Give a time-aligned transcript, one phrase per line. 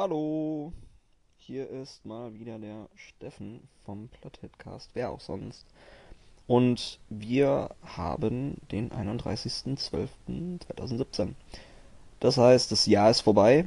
[0.00, 0.72] Hallo,
[1.38, 5.66] hier ist mal wieder der Steffen vom Plotheadcast, wer auch sonst.
[6.46, 11.30] Und wir haben den 31.12.2017.
[12.20, 13.64] Das heißt, das Jahr ist vorbei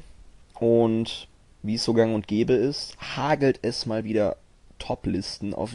[0.57, 1.27] und
[1.63, 4.37] wie es so gang und gäbe ist, hagelt es mal wieder
[4.79, 5.71] Toplisten auf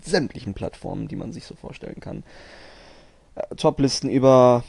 [0.00, 2.24] sämtlichen Plattformen, die man sich so vorstellen kann.
[3.34, 4.64] Äh, Toplisten über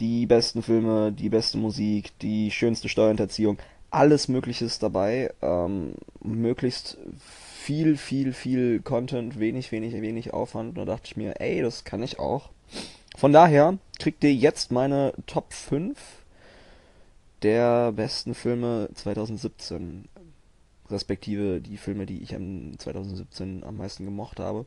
[0.00, 3.56] die besten Filme, die beste Musik, die schönste Steuerhinterziehung,
[3.94, 5.32] alles Mögliche ist dabei.
[5.40, 10.70] Ähm, möglichst viel, viel, viel Content, wenig, wenig, wenig Aufwand.
[10.70, 12.50] Und da dachte ich mir, ey, das kann ich auch.
[13.16, 15.96] Von daher kriegt ihr jetzt meine Top 5
[17.42, 20.08] der besten Filme 2017.
[20.90, 24.66] Respektive die Filme, die ich am 2017 am meisten gemocht habe.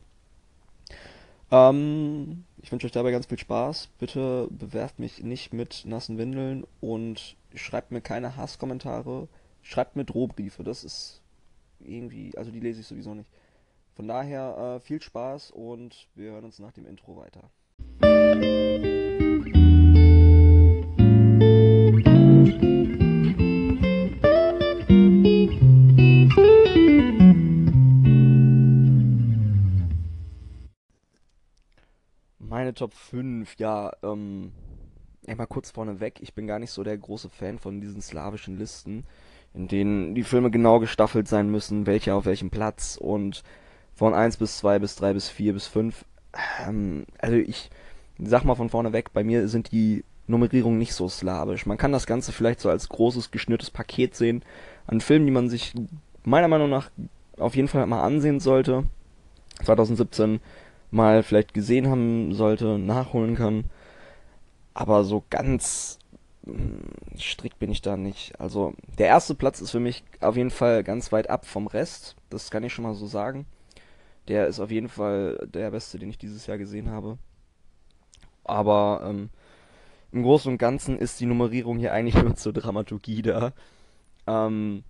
[1.51, 3.89] Ähm, ich wünsche euch dabei ganz viel Spaß.
[3.99, 9.27] Bitte bewerft mich nicht mit nassen Windeln und schreibt mir keine Hasskommentare.
[9.61, 10.63] Schreibt mir Drohbriefe.
[10.63, 11.21] Das ist
[11.79, 13.29] irgendwie, also die lese ich sowieso nicht.
[13.95, 17.49] Von daher äh, viel Spaß und wir hören uns nach dem Intro weiter.
[32.77, 34.51] Top 5, ja, ähm,
[35.35, 39.03] mal kurz vorneweg, ich bin gar nicht so der große Fan von diesen slawischen Listen,
[39.55, 43.43] in denen die Filme genau gestaffelt sein müssen, welcher auf welchem Platz und
[43.95, 46.05] von 1 bis 2 bis 3 bis 4 bis 5.
[46.67, 47.71] Ähm, also ich
[48.19, 51.65] sag mal von vorneweg, bei mir sind die Nummerierungen nicht so slawisch.
[51.65, 54.43] Man kann das Ganze vielleicht so als großes geschnürtes Paket sehen
[54.85, 55.73] an Filmen, die man sich
[56.23, 56.91] meiner Meinung nach
[57.37, 58.83] auf jeden Fall mal ansehen sollte.
[59.63, 60.39] 2017
[60.91, 63.65] mal vielleicht gesehen haben sollte, nachholen kann.
[64.73, 65.99] Aber so ganz
[66.45, 66.81] hm,
[67.19, 68.39] strikt bin ich da nicht.
[68.39, 72.15] Also der erste Platz ist für mich auf jeden Fall ganz weit ab vom Rest.
[72.29, 73.45] Das kann ich schon mal so sagen.
[74.27, 77.17] Der ist auf jeden Fall der beste, den ich dieses Jahr gesehen habe.
[78.43, 79.29] Aber ähm,
[80.11, 83.53] im Großen und Ganzen ist die Nummerierung hier eigentlich nur zur Dramaturgie da.
[84.25, 84.83] Ähm,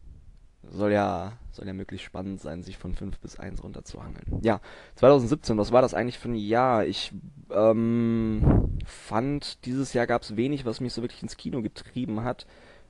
[0.72, 4.40] soll ja, soll ja möglichst spannend sein, sich von 5 bis 1 runterzuhangeln.
[4.42, 4.60] Ja,
[4.96, 6.86] 2017, was war das eigentlich für ein Jahr?
[6.86, 7.14] Ich
[7.52, 12.46] ähm, fand, dieses Jahr gab es wenig, was mich so wirklich ins Kino getrieben hat.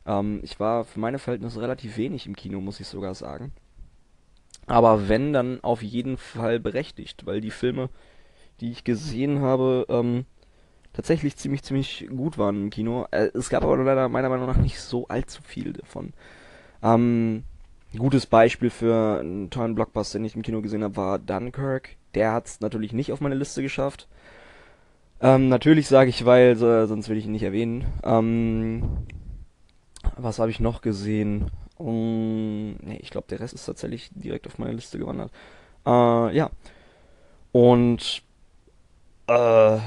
[0.05, 3.51] Ähm, ich war für meine Verhältnisse relativ wenig im Kino, muss ich sogar sagen.
[4.65, 7.89] Aber wenn, dann auf jeden Fall berechtigt, weil die Filme,
[8.59, 10.25] die ich gesehen habe, ähm,
[10.93, 13.05] tatsächlich ziemlich, ziemlich gut waren im Kino.
[13.11, 16.13] Äh, es gab aber leider meiner Meinung nach nicht so allzu viel davon.
[16.81, 17.43] Ähm,
[17.95, 21.95] gutes Beispiel für einen tollen Blockbuster, den ich im Kino gesehen habe, war Dunkirk.
[22.15, 24.07] Der hat es natürlich nicht auf meine Liste geschafft.
[25.21, 27.85] Ähm, natürlich sage ich, weil, so, sonst will ich ihn nicht erwähnen.
[28.03, 28.83] Ähm,
[30.15, 31.49] was habe ich noch gesehen?
[31.77, 35.31] Um, nee, ich glaube, der Rest ist tatsächlich direkt auf meine Liste gewandert.
[35.85, 36.49] Äh, ja.
[37.51, 38.23] Und
[39.27, 39.77] äh,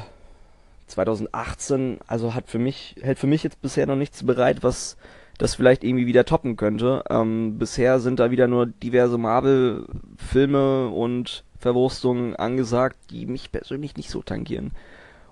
[0.87, 4.97] 2018, also hat für mich, hält für mich jetzt bisher noch nichts bereit, was
[5.40, 7.02] das vielleicht irgendwie wieder toppen könnte.
[7.08, 14.10] Ähm, bisher sind da wieder nur diverse Marvel-Filme und Verwurstungen angesagt, die mich persönlich nicht
[14.10, 14.72] so tangieren.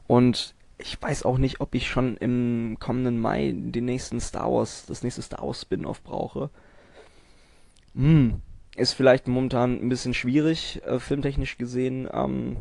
[0.06, 4.86] Und ich weiß auch nicht, ob ich schon im kommenden Mai den nächsten Star Wars,
[4.86, 6.48] das nächste Star Wars Spin-off brauche.
[7.94, 8.40] Hm,
[8.76, 12.08] ist vielleicht momentan ein bisschen schwierig, äh, filmtechnisch gesehen.
[12.10, 12.56] Ähm,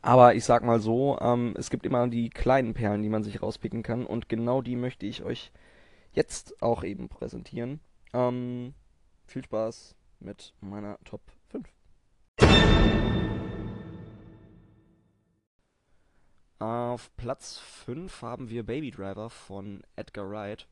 [0.00, 3.42] aber ich sag mal so, ähm, es gibt immer die kleinen Perlen, die man sich
[3.42, 4.04] rauspicken kann.
[4.04, 5.52] Und genau die möchte ich euch
[6.12, 7.80] jetzt auch eben präsentieren.
[8.12, 8.74] Ähm,
[9.26, 11.68] viel Spaß mit meiner Top 5.
[16.58, 20.68] Auf Platz 5 haben wir Baby Driver von Edgar Wright.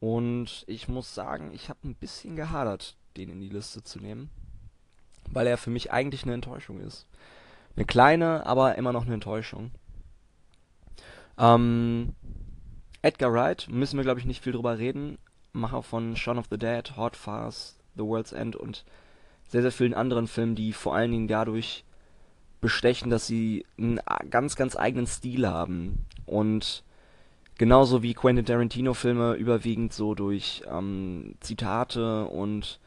[0.00, 4.30] Und ich muss sagen, ich habe ein bisschen gehadert, den in die Liste zu nehmen.
[5.30, 7.06] Weil er für mich eigentlich eine Enttäuschung ist.
[7.76, 9.72] Eine kleine, aber immer noch eine Enttäuschung.
[11.38, 12.14] Ähm,
[13.04, 15.18] Edgar Wright, müssen wir glaube ich nicht viel drüber reden.
[15.52, 18.86] Macher von Shaun of the Dead, Hot Fast, The World's End und
[19.46, 21.84] sehr, sehr vielen anderen Filmen, die vor allen Dingen dadurch
[22.62, 24.00] bestechen, dass sie einen
[24.30, 26.06] ganz, ganz eigenen Stil haben.
[26.24, 26.82] Und
[27.58, 32.80] genauso wie Quentin Tarantino Filme überwiegend so durch ähm, Zitate und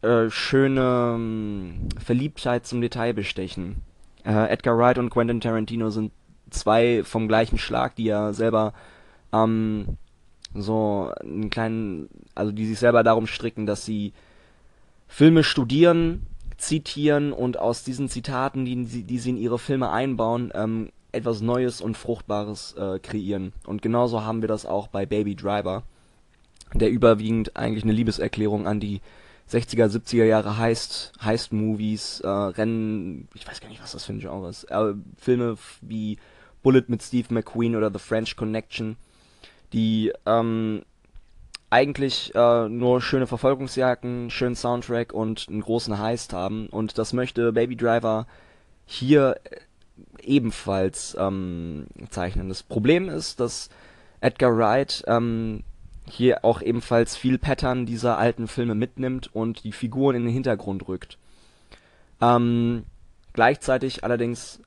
[0.00, 3.82] äh, schöne ähm, Verliebtheit zum Detail bestechen.
[4.24, 6.10] Äh, Edgar Wright und Quentin Tarantino sind
[6.48, 8.72] zwei vom gleichen Schlag, die ja selber
[9.44, 9.98] ähm,
[10.54, 14.12] so einen kleinen, also die sich selber darum stricken, dass sie
[15.08, 20.50] Filme studieren, zitieren und aus diesen Zitaten, die, sie, die sie in ihre Filme einbauen,
[20.54, 23.52] ähm, etwas Neues und Fruchtbares äh, kreieren.
[23.66, 25.84] Und genauso haben wir das auch bei Baby Driver.
[26.74, 29.00] der überwiegend eigentlich eine Liebeserklärung an die
[29.50, 34.18] 60er, 70er Jahre Heist, Heist-Movies, äh, Rennen, ich weiß gar nicht, was das für ein
[34.18, 36.18] Genre ist, äh, Filme wie
[36.62, 38.96] Bullet mit Steve McQueen oder The French Connection,
[39.72, 40.82] die ähm,
[41.70, 46.68] eigentlich äh, nur schöne Verfolgungsjagden, schönen Soundtrack und einen großen Heist haben.
[46.68, 48.26] Und das möchte Baby Driver
[48.86, 49.40] hier
[50.22, 52.48] ebenfalls ähm, zeichnen.
[52.48, 53.68] Das Problem ist, dass
[54.20, 55.64] Edgar Wright ähm,
[56.08, 60.86] hier auch ebenfalls viel Pattern dieser alten Filme mitnimmt und die Figuren in den Hintergrund
[60.86, 61.18] rückt.
[62.20, 62.84] Ähm,
[63.32, 64.60] gleichzeitig allerdings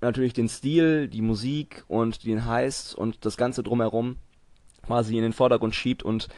[0.00, 4.16] natürlich den Stil, die Musik und den Heist und das Ganze drumherum
[4.86, 6.28] quasi in den Vordergrund schiebt und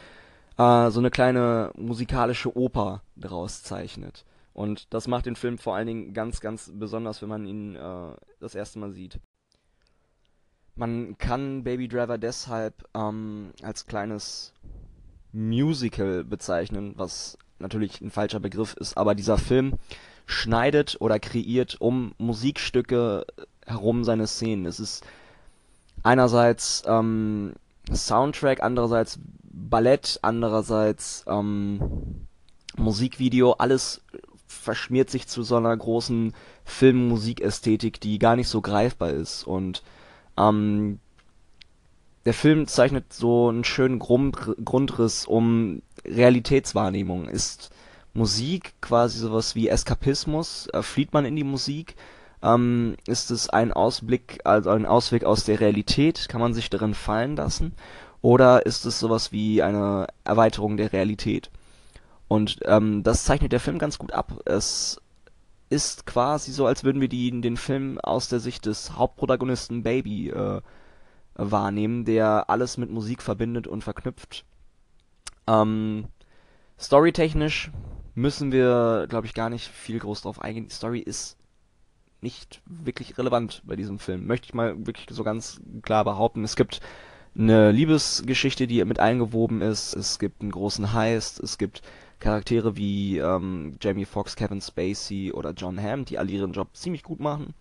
[0.57, 4.25] äh, so eine kleine musikalische Oper daraus zeichnet.
[4.53, 8.15] Und das macht den Film vor allen Dingen ganz, ganz besonders, wenn man ihn äh,
[8.39, 9.19] das erste Mal sieht.
[10.75, 14.53] Man kann Baby Driver deshalb ähm, als kleines
[15.31, 19.75] Musical bezeichnen, was natürlich ein falscher Begriff ist, aber dieser Film
[20.25, 23.25] schneidet oder kreiert um Musikstücke
[23.65, 24.65] herum seine Szenen.
[24.65, 25.05] Es ist
[26.03, 27.53] einerseits ähm,
[27.93, 32.27] Soundtrack, andererseits Ballett, andererseits ähm,
[32.77, 34.01] Musikvideo, alles
[34.47, 39.43] verschmiert sich zu so einer großen Film-Musikästhetik, die gar nicht so greifbar ist.
[39.43, 39.83] Und
[40.37, 40.99] ähm,
[42.25, 47.27] der Film zeichnet so einen schönen Grund, Grundriss um Realitätswahrnehmung.
[47.27, 47.71] Ist
[48.13, 50.67] Musik quasi sowas wie Eskapismus?
[50.73, 51.95] Äh, flieht man in die Musik?
[52.41, 56.29] Ähm, ist es ein Ausblick, also ein Ausweg aus der Realität?
[56.29, 57.73] Kann man sich darin fallen lassen?
[58.21, 61.49] Oder ist es sowas wie eine Erweiterung der Realität?
[62.27, 64.41] Und ähm, das zeichnet der Film ganz gut ab.
[64.45, 65.01] Es
[65.69, 70.29] ist quasi so, als würden wir die, den Film aus der Sicht des Hauptprotagonisten Baby
[70.29, 70.61] äh,
[71.35, 74.45] wahrnehmen, der alles mit Musik verbindet und verknüpft.
[75.47, 76.07] Ähm,
[76.79, 77.71] storytechnisch
[78.15, 80.67] müssen wir, glaube ich, gar nicht viel groß drauf eingehen.
[80.67, 81.37] Die Story ist
[82.21, 84.25] nicht wirklich relevant bei diesem Film.
[84.27, 86.43] Möchte ich mal wirklich so ganz klar behaupten.
[86.43, 86.81] Es gibt
[87.37, 89.93] eine Liebesgeschichte, die mit eingewoben ist.
[89.95, 91.39] Es gibt einen großen Heist.
[91.39, 91.81] Es gibt
[92.19, 97.03] Charaktere wie ähm, Jamie Foxx, Kevin Spacey oder John Hamm, die alle ihren Job ziemlich
[97.03, 97.53] gut machen.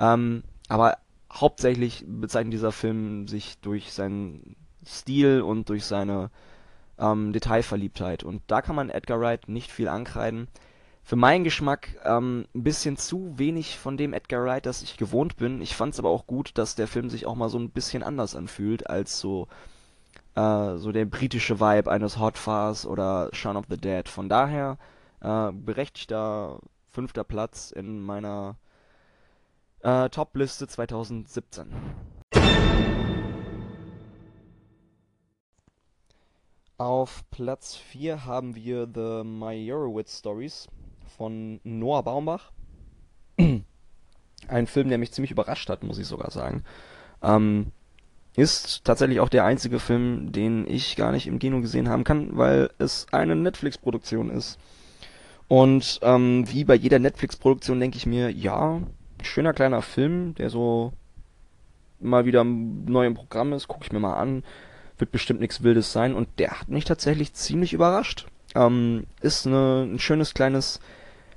[0.00, 0.98] Ähm, aber
[1.32, 6.30] hauptsächlich bezeichnet dieser Film sich durch seinen Stil und durch seine
[6.98, 8.24] ähm, Detailverliebtheit.
[8.24, 10.48] Und da kann man Edgar Wright nicht viel ankreiden
[11.04, 15.36] für meinen Geschmack ähm, ein bisschen zu wenig von dem Edgar Wright, das ich gewohnt
[15.36, 15.60] bin.
[15.60, 18.02] Ich fand es aber auch gut, dass der Film sich auch mal so ein bisschen
[18.02, 19.46] anders anfühlt als so
[20.34, 24.08] äh, so der britische Vibe eines Hot Fuzz oder Shaun of the Dead.
[24.08, 24.78] Von daher
[25.20, 26.58] äh, berechtigter
[26.90, 28.56] fünfter Platz in meiner
[29.80, 31.66] äh, Top-Liste 2017.
[36.78, 40.66] Auf Platz 4 haben wir The Meyerowitz Stories
[41.16, 42.52] von Noah Baumbach.
[44.48, 46.64] Ein Film, der mich ziemlich überrascht hat, muss ich sogar sagen.
[47.22, 47.72] Ähm,
[48.36, 52.36] ist tatsächlich auch der einzige Film, den ich gar nicht im Kino gesehen haben kann,
[52.36, 54.58] weil es eine Netflix-Produktion ist.
[55.46, 58.80] Und ähm, wie bei jeder Netflix-Produktion denke ich mir, ja,
[59.22, 60.92] schöner kleiner Film, der so
[62.00, 64.42] mal wieder neu im Programm ist, gucke ich mir mal an,
[64.98, 68.26] wird bestimmt nichts Wildes sein und der hat mich tatsächlich ziemlich überrascht.
[68.54, 70.80] Ähm, ist eine, ein schönes kleines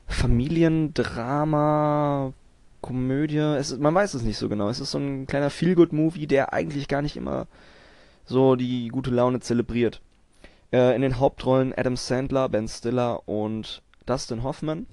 [0.08, 2.34] Familiendrama,
[2.82, 3.38] Komödie.
[3.38, 4.70] Es man weiß es nicht so genau.
[4.70, 7.48] Es ist so ein kleiner Feel-Good-Movie, der eigentlich gar nicht immer
[8.26, 10.02] so die gute Laune zelebriert.
[10.72, 14.88] Äh, in den Hauptrollen Adam Sandler, Ben Stiller und Dustin Hoffman.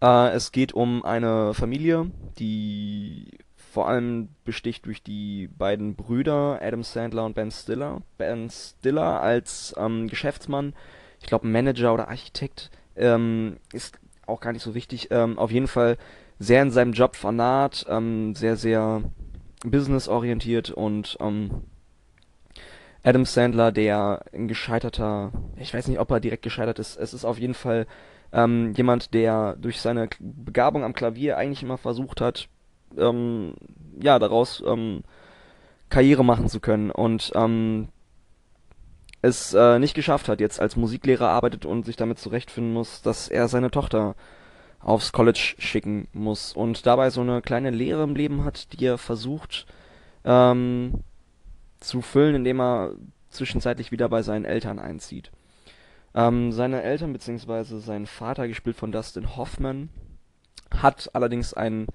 [0.00, 3.30] Äh, es geht um eine Familie, die
[3.72, 8.02] vor allem besticht durch die beiden Brüder Adam Sandler und Ben Stiller.
[8.18, 10.74] Ben Stiller als ähm, Geschäftsmann,
[11.20, 15.08] ich glaube Manager oder Architekt, ähm, ist auch gar nicht so wichtig.
[15.10, 15.96] Ähm, auf jeden Fall
[16.38, 19.02] sehr in seinem Job fanat, ähm, sehr, sehr
[19.64, 21.50] businessorientiert und ähm,
[23.02, 27.24] Adam Sandler, der ein gescheiterter, ich weiß nicht, ob er direkt gescheitert ist, es ist
[27.24, 27.86] auf jeden Fall
[28.32, 32.48] ähm, jemand, der durch seine Begabung am Klavier eigentlich immer versucht hat,
[32.96, 33.54] ähm,
[34.00, 34.62] ja, daraus
[35.88, 37.32] Karriere machen zu können und
[39.22, 43.28] es äh, nicht geschafft hat, jetzt als Musiklehrer arbeitet und sich damit zurechtfinden muss, dass
[43.28, 44.14] er seine Tochter
[44.80, 48.96] aufs College schicken muss und dabei so eine kleine Leere im Leben hat, die er
[48.96, 49.66] versucht
[50.24, 51.04] ähm,
[51.80, 52.92] zu füllen, indem er
[53.28, 55.30] zwischenzeitlich wieder bei seinen Eltern einzieht.
[56.14, 57.78] Ähm, seine Eltern bzw.
[57.78, 59.90] sein Vater, gespielt von Dustin Hoffman,
[60.74, 61.86] hat allerdings ein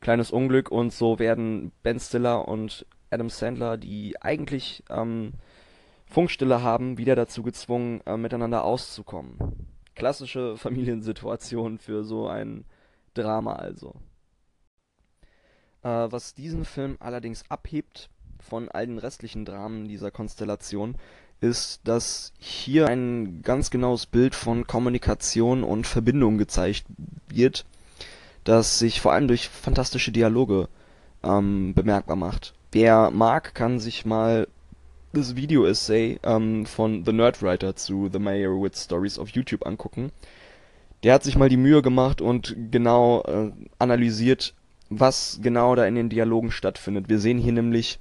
[0.00, 5.32] kleines Unglück und so werden Ben Stiller und Adam Sandler, die eigentlich ähm,
[6.10, 9.38] Funkstille haben, wieder dazu gezwungen, äh, miteinander auszukommen.
[9.94, 12.64] Klassische Familiensituation für so ein
[13.14, 13.94] Drama also.
[15.82, 20.96] Äh, was diesen Film allerdings abhebt von all den restlichen Dramen dieser Konstellation,
[21.40, 26.84] ist, dass hier ein ganz genaues Bild von Kommunikation und Verbindung gezeigt
[27.28, 27.64] wird,
[28.44, 30.68] das sich vor allem durch fantastische Dialoge
[31.22, 32.52] ähm, bemerkbar macht.
[32.72, 34.48] Wer mag, kann sich mal
[35.12, 40.12] das Video-Essay ähm, von The Nerdwriter zu The Meyerowitz Stories auf YouTube angucken.
[41.02, 44.54] Der hat sich mal die Mühe gemacht und genau äh, analysiert,
[44.88, 47.08] was genau da in den Dialogen stattfindet.
[47.08, 47.98] Wir sehen hier nämlich,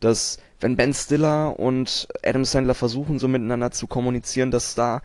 [0.00, 5.02] dass wenn Ben Stiller und Adam Sandler versuchen, so miteinander zu kommunizieren, dass da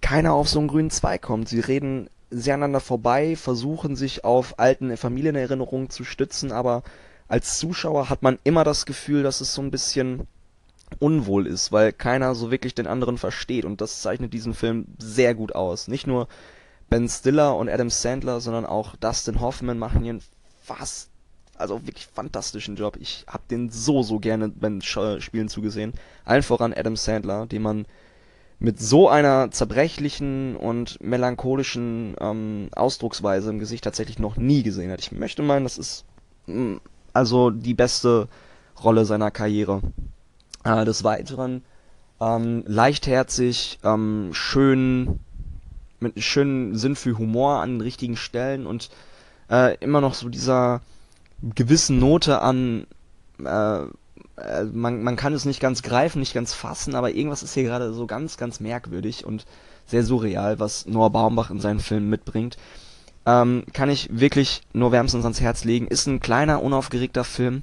[0.00, 1.48] keiner auf so einen grünen Zweig kommt.
[1.48, 6.82] Sie reden sehr aneinander vorbei, versuchen sich auf alten Familienerinnerungen zu stützen, aber
[7.28, 10.26] als Zuschauer hat man immer das Gefühl, dass es so ein bisschen
[10.98, 15.34] unwohl ist, weil keiner so wirklich den anderen versteht und das zeichnet diesen Film sehr
[15.34, 15.88] gut aus.
[15.88, 16.28] Nicht nur
[16.90, 20.22] Ben Stiller und Adam Sandler, sondern auch Dustin Hoffman machen hier einen
[20.62, 21.10] fast,
[21.56, 22.96] also wirklich fantastischen Job.
[23.00, 25.92] Ich hab den so, so gerne beim Spielen zugesehen.
[26.24, 27.86] Allen voran Adam Sandler, den man
[28.58, 35.00] mit so einer zerbrechlichen und melancholischen ähm, Ausdrucksweise im Gesicht tatsächlich noch nie gesehen hat.
[35.00, 36.04] Ich möchte meinen, das ist
[36.46, 36.76] mm,
[37.14, 38.28] also die beste
[38.82, 39.80] Rolle seiner Karriere.
[40.64, 41.62] Äh, des Weiteren
[42.20, 45.20] ähm, leichtherzig, ähm, schön,
[46.00, 48.90] mit schönem Sinn für Humor an den richtigen Stellen und
[49.50, 50.80] äh, immer noch so dieser
[51.42, 52.86] gewissen Note an
[53.44, 53.84] äh,
[54.36, 57.64] äh, man, man kann es nicht ganz greifen, nicht ganz fassen, aber irgendwas ist hier
[57.64, 59.44] gerade so ganz, ganz merkwürdig und
[59.86, 62.56] sehr surreal, was Noah Baumbach in seinen Filmen mitbringt.
[63.26, 65.86] Ähm, kann ich wirklich nur wärmstens ans Herz legen.
[65.86, 67.62] Ist ein kleiner, unaufgeregter Film.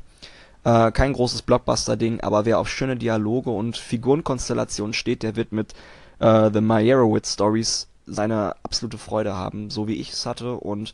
[0.63, 5.73] Äh, kein großes Blockbuster-Ding, aber wer auf schöne Dialoge und Figurenkonstellationen steht, der wird mit
[6.19, 10.53] äh, The Meyerowitz Stories seine absolute Freude haben, so wie ich es hatte.
[10.53, 10.93] Und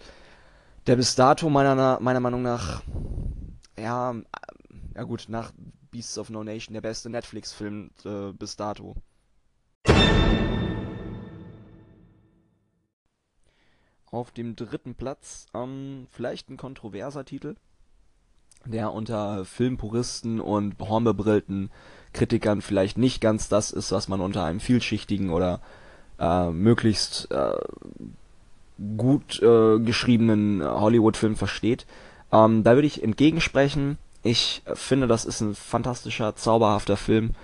[0.87, 2.81] der bis dato meiner, meiner Meinung nach,
[3.77, 4.15] ja,
[4.95, 5.51] ja gut, nach
[5.91, 8.95] Beasts of No Nation der beste Netflix-Film äh, bis dato.
[14.09, 17.55] Auf dem dritten Platz ähm, vielleicht ein kontroverser Titel,
[18.65, 21.71] der unter Filmpuristen und hornbebrillten
[22.13, 25.61] Kritikern vielleicht nicht ganz das ist, was man unter einem vielschichtigen oder
[26.19, 27.53] äh, möglichst äh,
[28.97, 31.85] gut äh, geschriebenen Hollywood-Film versteht.
[32.31, 37.35] Ähm, da würde ich entgegensprechen, ich finde, das ist ein fantastischer, zauberhafter Film.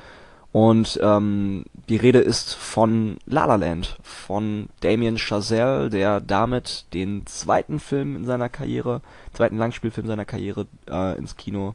[0.54, 7.26] Und ähm, die Rede ist von La La Land, von Damien Chazelle, der damit den
[7.26, 9.02] zweiten Film in seiner Karriere,
[9.34, 11.74] zweiten Langspielfilm seiner Karriere äh, ins Kino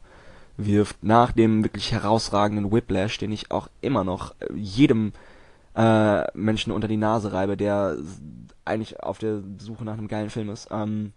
[0.55, 5.11] wirft, nach dem wirklich herausragenden Whiplash, den ich auch immer noch äh, jedem
[5.75, 7.97] äh, Menschen unter die Nase reibe, der
[8.63, 10.69] eigentlich auf der Suche nach einem geilen Film ist.
[10.71, 11.11] Ähm,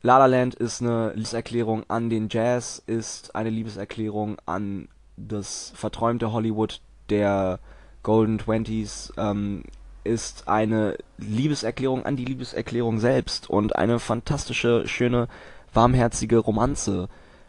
[0.00, 6.32] La La Land ist eine Liebeserklärung an den Jazz, ist eine Liebeserklärung an das verträumte
[6.32, 6.80] Hollywood
[7.10, 7.60] der
[8.02, 9.64] Golden Twenties, ähm,
[10.04, 15.28] ist eine Liebeserklärung an die Liebeserklärung selbst und eine fantastische, schöne,
[15.74, 17.08] warmherzige Romanze.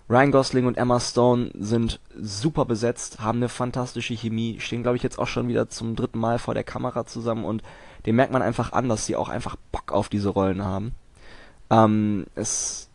[0.10, 5.04] Ryan Gosling und Emma Stone sind super besetzt, haben eine fantastische Chemie, stehen glaube ich
[5.04, 7.62] jetzt auch schon wieder zum dritten Mal vor der Kamera zusammen und
[8.06, 10.96] dem merkt man einfach an, dass sie auch einfach Bock auf diese Rollen haben.
[11.70, 12.90] Ähm, es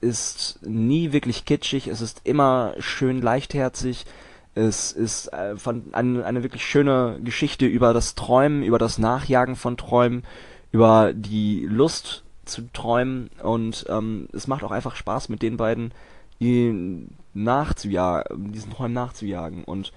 [0.00, 4.06] ist nie wirklich kitschig, es ist immer schön leichtherzig.
[4.54, 9.54] Es ist äh, von, eine, eine wirklich schöne Geschichte über das Träumen, über das Nachjagen
[9.54, 10.24] von Träumen,
[10.72, 15.92] über die Lust zu träumen und ähm, es macht auch einfach Spaß mit den beiden
[17.34, 19.92] nachzujagen, diesen Träumen nachzujagen und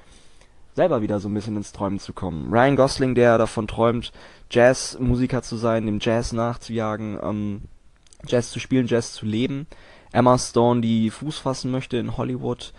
[0.75, 2.51] selber wieder so ein bisschen ins Träumen zu kommen.
[2.51, 4.11] Ryan Gosling, der davon träumt,
[4.49, 7.61] Jazzmusiker zu sein, dem Jazz nachzujagen, ähm,
[8.27, 9.67] Jazz zu spielen, Jazz zu leben.
[10.13, 12.71] Emma Stone, die Fuß fassen möchte in Hollywood.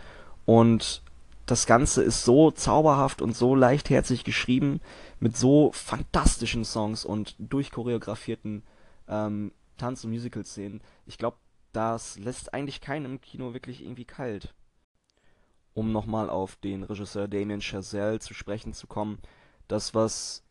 [0.47, 1.03] Und
[1.47, 4.81] das Ganze ist so zauberhaft und so leichtherzig geschrieben,
[5.21, 8.63] mit so fantastischen Songs und durchchoreografierten
[9.09, 10.81] ähm, Tanz- und Musical-Szenen.
[11.07, 11.37] Ich glaube,
[11.73, 14.55] das lässt eigentlich keinen im Kino wirklich irgendwie kalt.
[15.75, 19.19] Um nochmal auf den Regisseur Damien Chazelle zu sprechen zu kommen,
[19.67, 20.45] das, was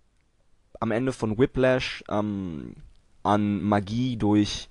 [0.82, 2.76] am Ende von Whiplash ähm,
[3.24, 4.68] an Magie durch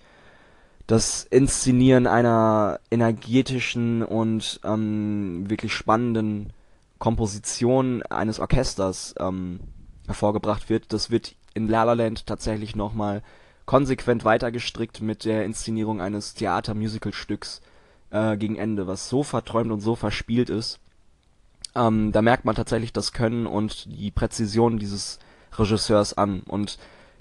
[0.87, 6.53] das Inszenieren einer energetischen und ähm, wirklich spannenden
[6.99, 9.61] Komposition eines Orchesters ähm,
[10.07, 13.23] hervorgebracht wird, das wird in La La Land tatsächlich nochmal
[13.67, 17.61] konsequent weitergestrickt mit der Inszenierung eines Theater-Musical-Stücks
[18.11, 20.81] äh, gegen Ende, was so verträumt und so verspielt ist,
[21.75, 25.19] Ähm, da merkt man tatsächlich das Können und die Präzision dieses
[25.57, 26.43] Regisseurs an.
[26.47, 26.79] Und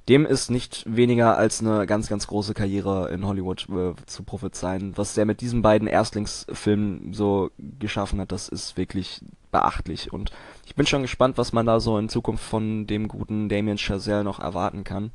[0.09, 4.97] dem ist nicht weniger als eine ganz, ganz große Karriere in Hollywood äh, zu prophezeien.
[4.97, 10.11] Was der mit diesen beiden Erstlingsfilmen so geschaffen hat, das ist wirklich beachtlich.
[10.11, 10.31] Und
[10.65, 14.23] ich bin schon gespannt, was man da so in Zukunft von dem guten Damien Chazelle
[14.23, 15.11] noch erwarten kann.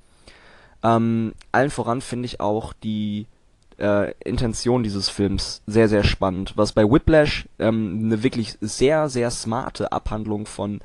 [0.83, 3.27] Ähm, allen voran finde ich auch die
[3.79, 6.53] äh, Intention dieses Films sehr, sehr spannend.
[6.57, 10.81] Was bei Whiplash ähm, eine wirklich sehr, sehr smarte Abhandlung von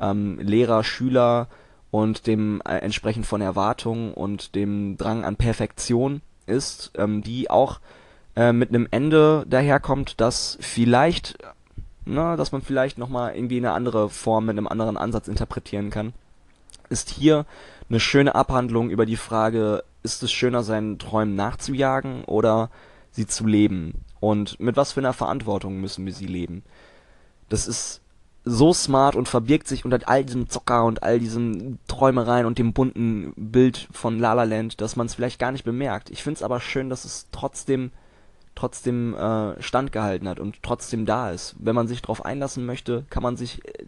[0.00, 1.48] ähm, Lehrer, Schüler,
[1.94, 7.78] und dem äh, entsprechend von Erwartungen und dem Drang an Perfektion ist, ähm, die auch
[8.34, 11.38] äh, mit einem Ende daherkommt, das vielleicht,
[12.04, 16.14] na, dass man vielleicht nochmal irgendwie eine andere Form mit einem anderen Ansatz interpretieren kann,
[16.88, 17.46] ist hier
[17.88, 22.70] eine schöne Abhandlung über die Frage, ist es schöner, seinen Träumen nachzujagen oder
[23.12, 24.00] sie zu leben?
[24.18, 26.64] Und mit was für einer Verantwortung müssen wir sie leben?
[27.48, 28.00] Das ist
[28.44, 32.72] so smart und verbirgt sich unter all diesem Zocker und all diesen Träumereien und dem
[32.72, 36.10] bunten Bild von La La Land, dass man es vielleicht gar nicht bemerkt.
[36.10, 37.90] Ich finde es aber schön, dass es trotzdem
[38.54, 41.56] trotzdem äh, standgehalten hat und trotzdem da ist.
[41.58, 43.84] Wenn man sich darauf einlassen möchte, kann man sich äh,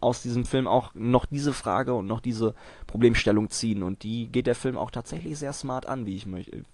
[0.00, 2.54] aus diesem Film auch noch diese Frage und noch diese
[2.86, 6.26] Problemstellung ziehen und die geht der Film auch tatsächlich sehr smart an, wie ich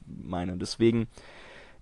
[0.06, 0.56] meine.
[0.56, 1.06] Deswegen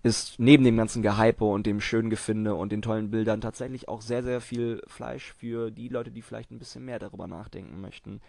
[0.02, 4.02] ist neben dem ganzen Gehype und dem schönen Gefinde und den tollen Bildern tatsächlich auch
[4.02, 8.20] sehr, sehr viel Fleisch für die Leute, die vielleicht ein bisschen mehr darüber nachdenken möchten,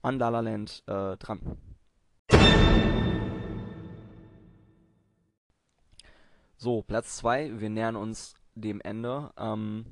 [0.00, 1.58] an La La Land äh, dran.
[6.56, 9.30] So, Platz 2, wir nähern uns dem Ende.
[9.38, 9.86] Ähm,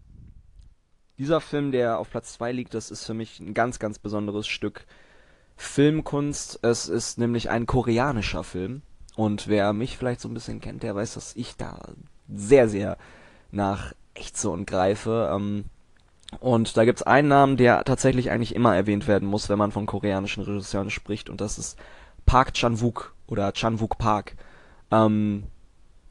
[1.19, 4.47] dieser Film, der auf Platz 2 liegt, das ist für mich ein ganz, ganz besonderes
[4.47, 4.87] Stück
[5.57, 6.61] Filmkunst.
[6.63, 8.83] Es ist nämlich ein koreanischer Film
[9.19, 11.81] und wer mich vielleicht so ein bisschen kennt, der weiß, dass ich da
[12.33, 12.97] sehr, sehr
[13.51, 15.29] nach ächze und greife.
[15.35, 15.65] Ähm,
[16.39, 19.87] und da gibt's einen Namen, der tatsächlich eigentlich immer erwähnt werden muss, wenn man von
[19.87, 21.77] koreanischen Regisseuren spricht, und das ist
[22.27, 24.37] Park Chan-wook oder Chan-wook Park.
[24.93, 25.49] Ähm,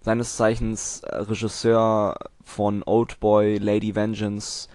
[0.02, 4.68] seines Zeichens Regisseur von Oldboy, Lady Vengeance,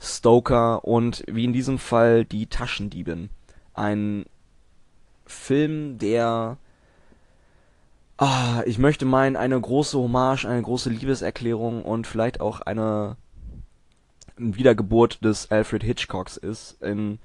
[0.00, 3.30] Stoker und wie in diesem Fall Die Taschendiebin.
[3.74, 4.24] Ein
[5.24, 6.58] Film, der
[8.18, 13.16] Ah, ich möchte meinen, eine große Hommage, eine große Liebeserklärung und vielleicht auch eine
[14.38, 17.18] Wiedergeburt des Alfred Hitchcocks ist in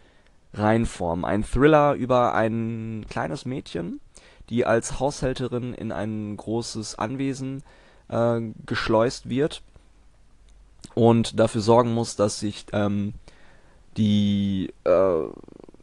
[0.54, 1.23] Reinform.
[1.23, 4.01] Ein Thriller über ein kleines Mädchen,
[4.49, 7.63] die als Haushälterin in ein großes Anwesen
[8.10, 9.62] äh, geschleust wird
[10.93, 13.13] und dafür sorgen muss, dass sich ähm,
[13.95, 15.23] die äh,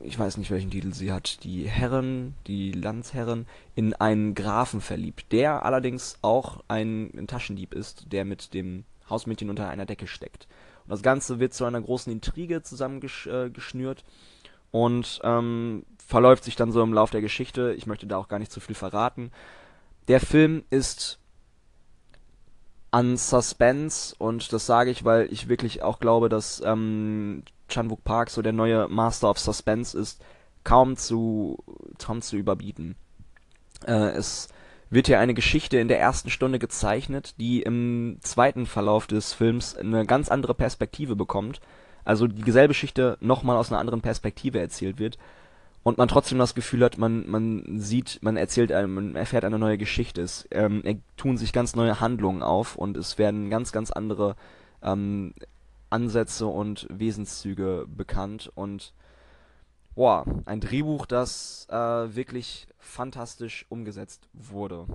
[0.02, 5.32] ich weiß nicht welchen Titel sie hat, die Herren, die Landsherren, in einen Grafen verliebt,
[5.32, 10.46] der allerdings auch ein, ein Taschendieb ist, der mit dem Hausmädchen unter einer Decke steckt.
[10.84, 16.72] Und das Ganze wird zu einer großen Intrige zusammengeschnürt äh, und ähm, verläuft sich dann
[16.72, 17.74] so im Lauf der Geschichte.
[17.76, 19.30] Ich möchte da auch gar nicht zu viel verraten.
[20.08, 21.18] Der Film ist
[22.90, 28.30] an Suspense und das sage ich, weil ich wirklich auch glaube, dass ähm, Chan-wook Park
[28.30, 30.22] so der neue Master of Suspense ist,
[30.64, 31.62] kaum zu,
[31.98, 32.96] kaum zu überbieten.
[33.86, 34.48] Äh, es
[34.90, 39.76] wird hier eine Geschichte in der ersten Stunde gezeichnet, die im zweiten Verlauf des Films
[39.76, 41.60] eine ganz andere Perspektive bekommt.
[42.04, 45.18] Also die selbe Geschichte nochmal aus einer anderen Perspektive erzählt wird
[45.82, 49.78] und man trotzdem das Gefühl hat, man, man sieht, man erzählt, man erfährt eine neue
[49.78, 50.22] Geschichte.
[50.22, 50.82] Es ähm,
[51.16, 54.36] tun sich ganz neue Handlungen auf und es werden ganz, ganz andere
[54.82, 55.34] ähm,
[55.90, 58.94] Ansätze und Wesenszüge bekannt und
[59.94, 64.86] boah, ein Drehbuch, das äh, wirklich fantastisch umgesetzt wurde.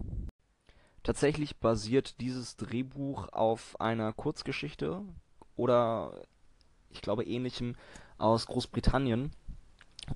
[1.04, 5.02] Tatsächlich basiert dieses Drehbuch auf einer Kurzgeschichte
[5.56, 6.22] oder
[6.90, 7.76] ich glaube ähnlichem
[8.18, 9.32] aus Großbritannien.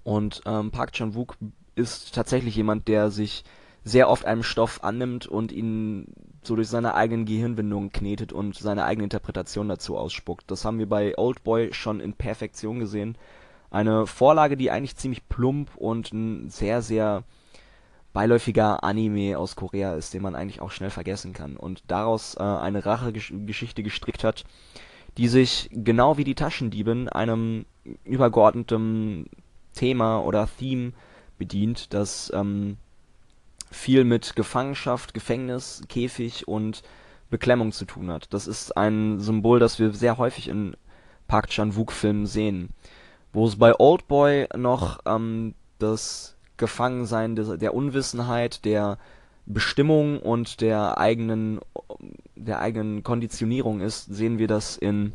[0.04, 1.38] Und ähm, Park Chan-wook
[1.76, 3.44] ist tatsächlich jemand, der sich
[3.84, 6.14] sehr oft einem Stoff annimmt und ihn
[6.48, 10.50] so durch seine eigenen Gehirnwindungen knetet und seine eigene Interpretation dazu ausspuckt.
[10.50, 13.18] Das haben wir bei Oldboy schon in Perfektion gesehen.
[13.70, 17.24] Eine Vorlage, die eigentlich ziemlich plump und ein sehr, sehr
[18.14, 21.58] beiläufiger Anime aus Korea ist, den man eigentlich auch schnell vergessen kann.
[21.58, 24.46] Und daraus äh, eine Rachegeschichte gestrickt hat,
[25.18, 27.66] die sich genau wie die Taschendieben einem
[28.06, 29.30] übergeordneten
[29.74, 30.94] Thema oder Theme
[31.38, 32.78] bedient, das ähm,
[33.72, 36.84] viel mit Gefangenschaft, Gefängnis, Käfig und
[37.30, 38.34] Beklemmung zu tun hat.
[38.34, 40.76] Das ist ein Symbol, das wir sehr häufig in
[41.28, 42.70] Park Chan-wook-Filmen sehen.
[43.34, 48.98] Wo es bei Oldboy noch ähm, das Gefangensein der, der Unwissenheit, der
[49.46, 51.60] Bestimmung und der eigenen
[52.36, 55.14] der eigenen Konditionierung ist, sehen wir das in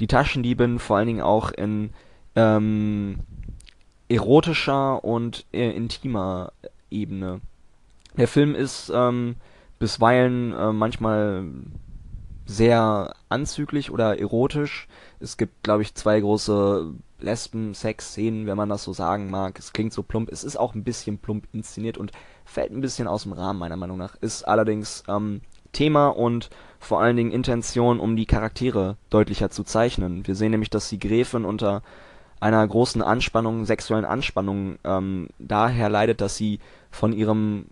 [0.00, 1.90] die Taschendiebin vor allen Dingen auch in
[2.36, 3.20] ähm,
[4.08, 6.52] erotischer und äh, intimer
[6.90, 7.40] Ebene.
[8.18, 9.36] Der Film ist ähm,
[9.78, 11.44] bisweilen äh, manchmal
[12.46, 14.88] sehr anzüglich oder erotisch.
[15.20, 19.58] Es gibt, glaube ich, zwei große Lesben-Sex-Szenen, wenn man das so sagen mag.
[19.58, 20.30] Es klingt so plump.
[20.32, 22.10] Es ist auch ein bisschen plump inszeniert und
[22.44, 24.16] fällt ein bisschen aus dem Rahmen, meiner Meinung nach.
[24.16, 26.50] Ist allerdings ähm, Thema und
[26.80, 30.26] vor allen Dingen Intention, um die Charaktere deutlicher zu zeichnen.
[30.26, 31.82] Wir sehen nämlich, dass die Gräfin unter
[32.40, 37.66] einer großen Anspannung, sexuellen Anspannung ähm, daher leidet, dass sie von ihrem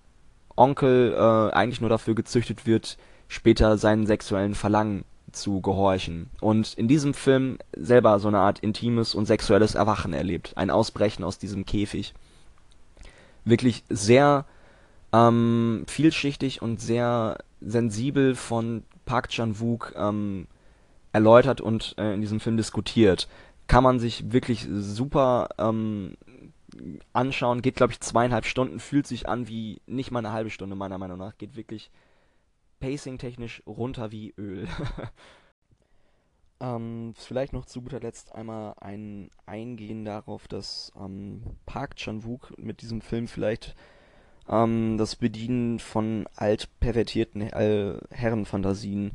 [0.57, 2.97] Onkel äh, eigentlich nur dafür gezüchtet wird,
[3.29, 6.31] später seinen sexuellen Verlangen zu gehorchen.
[6.40, 10.53] Und in diesem Film selber so eine Art intimes und sexuelles Erwachen erlebt.
[10.57, 12.14] Ein Ausbrechen aus diesem Käfig.
[13.45, 14.47] Wirklich sehr
[15.12, 20.47] ähm, vielschichtig und sehr sensibel von Park Chan-wook ähm,
[21.12, 23.29] erläutert und äh, in diesem Film diskutiert.
[23.69, 26.16] Kann man sich wirklich super ähm,
[27.12, 27.62] anschauen.
[27.62, 30.99] Geht, glaube ich, zweieinhalb Stunden, fühlt sich an wie nicht mal eine halbe Stunde, meiner
[30.99, 31.37] Meinung nach.
[31.39, 31.91] Geht wirklich
[32.81, 34.69] pacing-technisch runter wie Öl.
[36.61, 42.83] ähm, vielleicht noch zu guter Letzt einmal ein Eingehen darauf, dass ähm, Park Chan-wook mit
[42.83, 43.75] diesem Film vielleicht
[44.49, 49.12] ähm, das Bedienen von altpervertierten äh, Herrenfantasien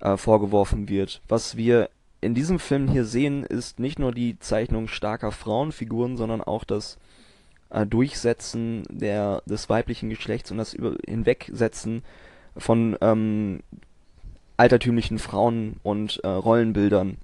[0.00, 1.22] äh, vorgeworfen wird.
[1.28, 6.40] Was wir in diesem Film hier sehen, ist nicht nur die Zeichnung starker Frauenfiguren, sondern
[6.42, 6.98] auch das
[7.70, 12.02] äh, Durchsetzen der, des weiblichen Geschlechts und das Über Hinwegsetzen
[12.56, 13.60] von ähm,
[14.56, 17.16] altertümlichen Frauen und äh, Rollenbildern.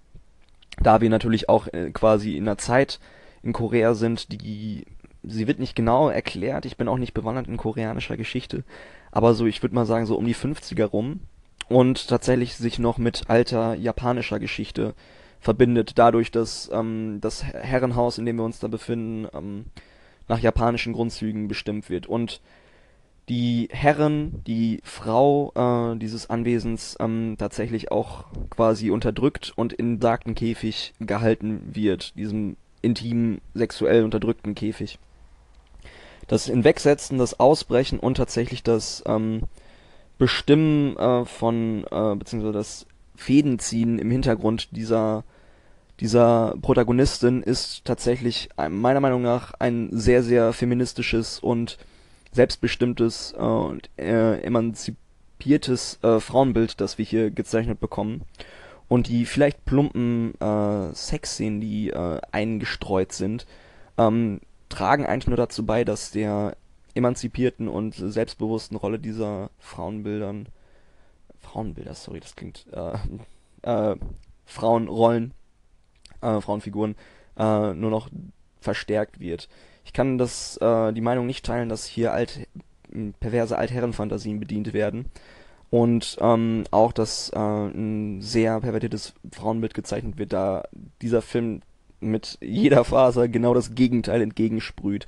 [0.78, 3.00] Da wir natürlich auch äh, quasi in einer Zeit
[3.42, 4.86] in Korea sind, die
[5.22, 8.62] sie wird nicht genau erklärt, ich bin auch nicht bewandert in koreanischer Geschichte,
[9.10, 11.20] aber so, ich würde mal sagen, so um die 50er rum
[11.68, 14.94] und tatsächlich sich noch mit alter japanischer Geschichte
[15.40, 19.66] verbindet, dadurch, dass ähm, das Herrenhaus, in dem wir uns da befinden, ähm,
[20.28, 22.06] nach japanischen Grundzügen bestimmt wird.
[22.06, 22.40] Und
[23.28, 30.34] die Herren, die Frau äh, dieses Anwesens ähm, tatsächlich auch quasi unterdrückt und in besagten
[30.34, 34.98] Käfig gehalten wird, diesem intimen, sexuell unterdrückten Käfig.
[36.28, 39.42] Das Hinwegsetzen, das Ausbrechen und tatsächlich das ähm,
[40.18, 45.24] Bestimmen äh, von, äh, beziehungsweise das Fädenziehen im Hintergrund dieser,
[46.00, 51.78] dieser Protagonistin ist tatsächlich meiner Meinung nach ein sehr, sehr feministisches und
[52.32, 58.22] selbstbestimmtes äh, und äh, emanzipiertes äh, Frauenbild, das wir hier gezeichnet bekommen.
[58.88, 63.46] Und die vielleicht plumpen äh, Sexszenen, die äh, eingestreut sind,
[63.98, 66.56] ähm, tragen eigentlich nur dazu bei, dass der
[66.96, 70.48] emanzipierten und selbstbewussten Rolle dieser Frauenbildern,
[71.38, 72.98] Frauenbilder, sorry, das klingt, äh,
[73.92, 73.96] äh,
[74.44, 75.32] Frauenrollen,
[76.20, 76.96] äh, Frauenfiguren,
[77.38, 78.08] äh, nur noch
[78.60, 79.48] verstärkt wird.
[79.84, 82.46] Ich kann das, äh, die Meinung nicht teilen, dass hier alt,
[83.20, 85.06] perverse Altherrenfantasien bedient werden
[85.70, 90.64] und ähm, auch, dass äh, ein sehr pervertiertes Frauenbild gezeichnet wird, da
[91.02, 91.60] dieser Film
[92.00, 95.06] mit jeder Faser genau das Gegenteil entgegensprüht.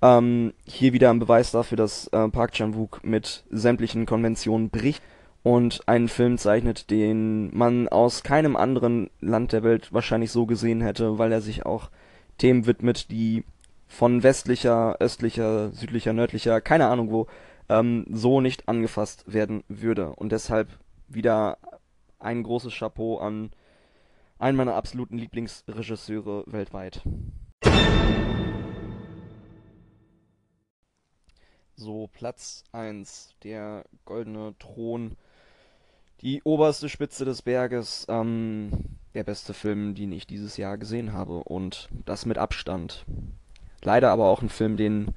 [0.00, 5.02] Ähm, hier wieder ein Beweis dafür, dass äh, Park Chan-wook mit sämtlichen Konventionen bricht
[5.42, 10.80] und einen Film zeichnet, den man aus keinem anderen Land der Welt wahrscheinlich so gesehen
[10.80, 11.90] hätte, weil er sich auch
[12.38, 13.44] Themen widmet, die
[13.88, 17.26] von westlicher, östlicher, südlicher, nördlicher, keine Ahnung wo,
[17.68, 20.10] ähm, so nicht angefasst werden würde.
[20.10, 20.68] Und deshalb
[21.08, 21.58] wieder
[22.18, 23.50] ein großes Chapeau an
[24.38, 27.02] einen meiner absoluten Lieblingsregisseure weltweit.
[31.80, 35.12] So, Platz 1, der goldene Thron,
[36.22, 38.72] die oberste Spitze des Berges, ähm,
[39.14, 43.04] der beste Film, den ich dieses Jahr gesehen habe und das mit Abstand.
[43.80, 45.14] Leider aber auch ein Film, den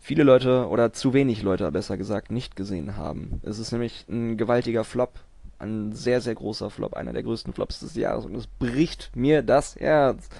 [0.00, 3.42] viele Leute oder zu wenig Leute besser gesagt nicht gesehen haben.
[3.42, 5.20] Es ist nämlich ein gewaltiger Flop,
[5.58, 9.42] ein sehr, sehr großer Flop, einer der größten Flops des Jahres und es bricht mir
[9.42, 10.30] das Herz,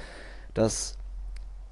[0.55, 0.97] dass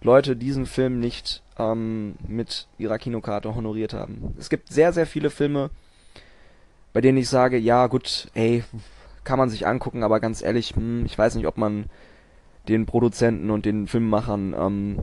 [0.03, 4.35] Leute diesen Film nicht ähm, mit ihrer Kinokarte honoriert haben.
[4.39, 5.71] Es gibt sehr, sehr viele Filme,
[6.93, 8.65] bei denen ich sage, ja gut, ey,
[9.25, 11.87] kann man sich angucken, aber ganz ehrlich, hm, ich weiß nicht, ob man
[12.69, 14.99] den Produzenten und den Filmemachern ähm,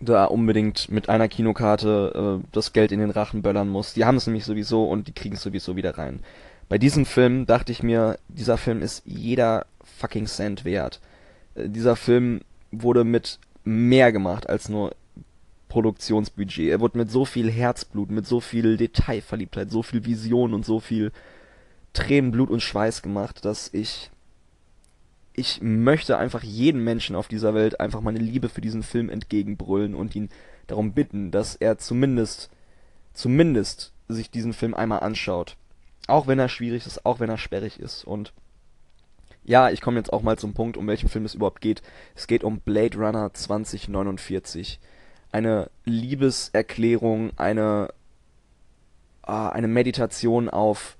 [0.00, 3.94] da unbedingt mit einer Kinokarte äh, das Geld in den Rachen böllern muss.
[3.94, 6.20] Die haben es nämlich sowieso und die kriegen es sowieso wieder rein.
[6.68, 9.66] Bei diesem Film dachte ich mir, dieser Film ist jeder
[9.98, 11.00] fucking Cent wert.
[11.54, 14.94] Äh, dieser Film wurde mit mehr gemacht als nur
[15.68, 16.70] Produktionsbudget.
[16.70, 20.80] Er wurde mit so viel Herzblut, mit so viel Detailverliebtheit, so viel Vision und so
[20.80, 21.12] viel
[21.92, 24.10] Tränen, Blut und Schweiß gemacht, dass ich
[25.34, 29.94] ich möchte einfach jeden Menschen auf dieser Welt einfach meine Liebe für diesen Film entgegenbrüllen
[29.94, 30.28] und ihn
[30.66, 32.50] darum bitten, dass er zumindest,
[33.14, 35.56] zumindest sich diesen Film einmal anschaut.
[36.06, 38.04] Auch wenn er schwierig ist, auch wenn er sperrig ist.
[38.04, 38.32] Und
[39.44, 41.82] ja, ich komme jetzt auch mal zum Punkt, um welchen Film es überhaupt geht.
[42.14, 44.80] Es geht um Blade Runner 2049.
[45.32, 47.88] Eine Liebeserklärung, eine,
[49.26, 50.96] äh, eine Meditation auf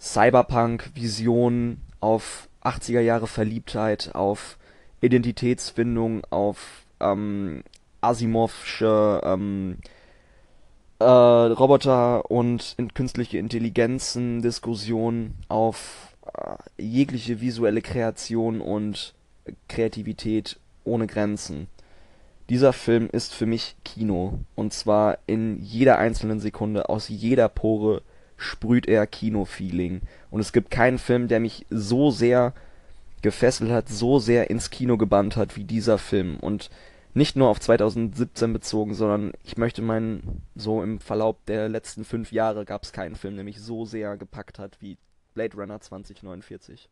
[0.00, 4.58] Cyberpunk-Visionen, auf 80er Jahre Verliebtheit, auf
[5.00, 7.62] Identitätsfindung, auf ähm,
[8.00, 9.78] Asimovsche ähm,
[10.98, 16.13] äh, Roboter und in künstliche Intelligenzen Diskussion, auf
[16.76, 19.14] jegliche visuelle Kreation und
[19.68, 21.68] Kreativität ohne Grenzen.
[22.48, 24.40] Dieser Film ist für mich Kino.
[24.54, 28.02] Und zwar in jeder einzelnen Sekunde, aus jeder Pore
[28.36, 30.02] sprüht er Kino-Feeling.
[30.30, 32.52] Und es gibt keinen Film, der mich so sehr
[33.22, 36.36] gefesselt hat, so sehr ins Kino gebannt hat wie dieser Film.
[36.40, 36.68] Und
[37.14, 42.32] nicht nur auf 2017 bezogen, sondern ich möchte meinen, so im Verlauf der letzten fünf
[42.32, 44.98] Jahre gab es keinen Film, der mich so sehr gepackt hat wie
[45.34, 46.88] Blade Runner 2049.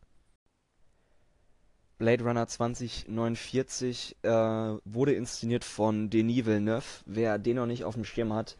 [1.97, 7.03] Blade Runner 2049 äh, wurde inszeniert von Denis Villeneuve.
[7.05, 8.57] Wer den noch nicht auf dem Schirm hat,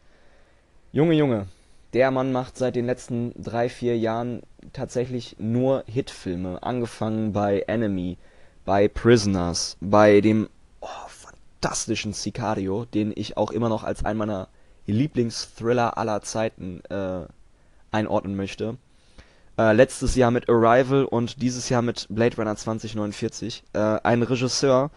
[0.94, 1.48] Junge, Junge,
[1.92, 4.42] der Mann macht seit den letzten drei, vier Jahren
[4.72, 6.62] tatsächlich nur Hitfilme.
[6.62, 8.16] Angefangen bei Enemy,
[8.64, 10.48] bei Prisoners, bei dem
[10.80, 14.48] oh, fantastischen Sicario, den ich auch immer noch als einen meiner
[14.86, 17.26] Lieblingsthriller aller Zeiten äh,
[17.90, 18.76] einordnen möchte.
[19.56, 23.62] Äh, letztes Jahr mit Arrival und dieses Jahr mit Blade Runner 2049.
[23.72, 24.90] Äh, ein Regisseur,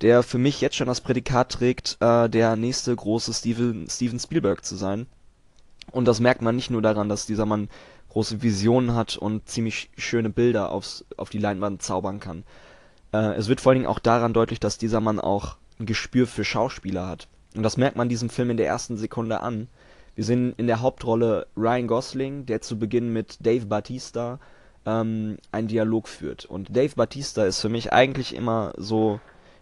[0.00, 4.64] der für mich jetzt schon das Prädikat trägt, äh, der nächste große Steven, Steven Spielberg
[4.64, 5.06] zu sein.
[5.90, 7.68] Und das merkt man nicht nur daran, dass dieser Mann
[8.08, 12.44] große Visionen hat und ziemlich schöne Bilder aufs, auf die Leinwand zaubern kann.
[13.12, 16.26] Äh, es wird vor allen Dingen auch daran deutlich, dass dieser Mann auch ein Gespür
[16.26, 17.28] für Schauspieler hat.
[17.54, 19.68] Und das merkt man diesem Film in der ersten Sekunde an.
[20.18, 24.40] Wir sehen in der Hauptrolle Ryan Gosling, der zu Beginn mit Dave Batista
[24.84, 26.44] ähm, einen Dialog führt.
[26.44, 29.20] Und Dave Batista ist für mich eigentlich immer so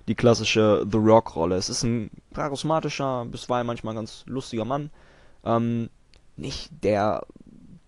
[0.09, 1.57] die klassische The Rock-Rolle.
[1.57, 4.88] Es ist ein charismatischer, bisweilen manchmal ganz lustiger Mann.
[5.45, 5.90] Ähm,
[6.38, 7.27] nicht der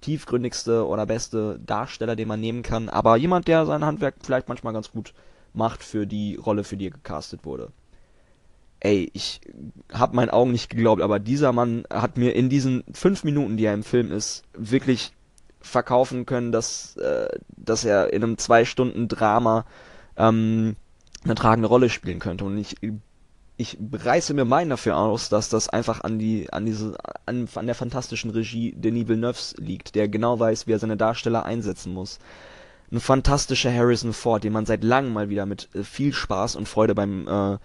[0.02, 4.74] tiefgründigste oder beste Darsteller, den man nehmen kann, aber jemand, der sein Handwerk vielleicht manchmal
[4.74, 5.14] ganz gut
[5.54, 7.72] macht für die Rolle, für die er gecastet wurde.
[8.80, 9.40] Ey, ich
[9.92, 13.64] hab meinen Augen nicht geglaubt, aber dieser Mann hat mir in diesen fünf Minuten, die
[13.64, 15.12] er im Film ist, wirklich
[15.60, 19.64] verkaufen können, dass, äh, dass er in einem zwei Stunden Drama
[20.16, 20.76] ähm,
[21.24, 22.44] eine tragende Rolle spielen könnte.
[22.44, 22.76] Und ich
[23.58, 27.66] ich reiße mir meinen dafür aus, dass das einfach an die, an diese, an, an
[27.66, 32.20] der fantastischen Regie Denis Villeneuves liegt, der genau weiß, wie er seine Darsteller einsetzen muss.
[32.92, 36.68] Ein fantastischer Harrison Ford, den man seit langem mal wieder mit äh, viel Spaß und
[36.68, 37.58] Freude beim, äh,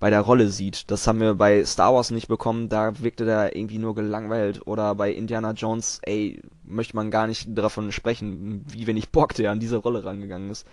[0.00, 0.90] bei der Rolle sieht.
[0.90, 4.66] Das haben wir bei Star Wars nicht bekommen, da wirkte der irgendwie nur gelangweilt.
[4.66, 9.52] Oder bei Indiana Jones, ey, möchte man gar nicht davon sprechen, wie wenig Bock der
[9.52, 10.66] an diese Rolle rangegangen ist.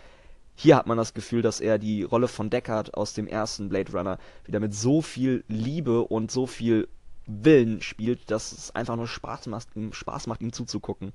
[0.55, 3.91] Hier hat man das Gefühl, dass er die Rolle von Deckard aus dem ersten Blade
[3.91, 6.87] Runner wieder mit so viel Liebe und so viel
[7.27, 11.11] Willen spielt, dass es einfach nur Spaß macht, Spaß macht ihm zuzugucken.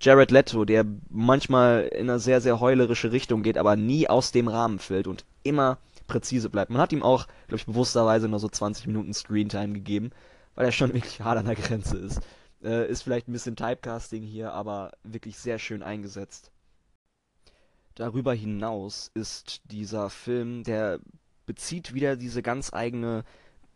[0.00, 4.48] Jared Leto, der manchmal in eine sehr, sehr heulerische Richtung geht, aber nie aus dem
[4.48, 6.70] Rahmen fällt und immer präzise bleibt.
[6.70, 10.10] Man hat ihm auch, glaube ich, bewussterweise nur so 20 Minuten Screentime gegeben,
[10.54, 12.20] weil er schon wirklich hart an der Grenze ist.
[12.62, 16.50] Äh, ist vielleicht ein bisschen Typecasting hier, aber wirklich sehr schön eingesetzt.
[17.94, 21.00] Darüber hinaus ist dieser Film, der
[21.44, 23.24] bezieht wieder diese ganz eigene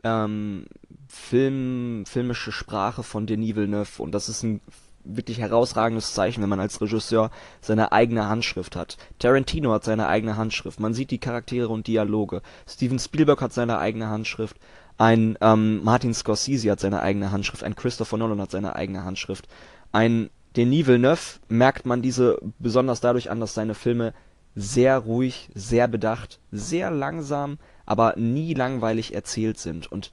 [0.05, 0.67] ähm,
[1.09, 4.61] Film, filmische Sprache von Denis Villeneuve und das ist ein
[5.09, 8.97] wirklich herausragendes Zeichen, wenn man als Regisseur seine eigene Handschrift hat.
[9.19, 10.81] Tarantino hat seine eigene Handschrift.
[10.81, 12.43] Man sieht die Charaktere und Dialoge.
[12.69, 14.57] Steven Spielberg hat seine eigene Handschrift.
[14.99, 17.63] Ein ähm, Martin Scorsese hat seine eigene Handschrift.
[17.63, 19.47] Ein Christopher Nolan hat seine eigene Handschrift.
[19.93, 24.15] Ein Denis Villeneuve merkt man diese besonders dadurch an, dass seine Filme
[24.55, 30.13] sehr ruhig, sehr bedacht, sehr langsam, aber nie langweilig erzählt sind und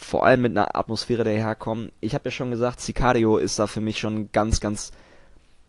[0.00, 1.92] vor allem mit einer Atmosphäre daherkommen.
[2.00, 4.92] Ich habe ja schon gesagt, Sicario ist da für mich schon ganz, ganz,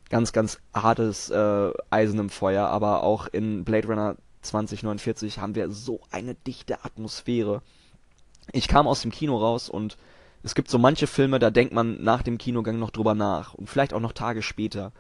[0.10, 5.70] ganz, ganz hartes äh, Eisen im Feuer, aber auch in Blade Runner 2049 haben wir
[5.70, 7.62] so eine dichte Atmosphäre.
[8.52, 9.98] Ich kam aus dem Kino raus und
[10.44, 13.70] es gibt so manche Filme, da denkt man nach dem Kinogang noch drüber nach und
[13.70, 14.91] vielleicht auch noch Tage später.